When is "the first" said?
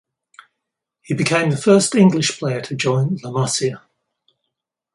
1.51-1.93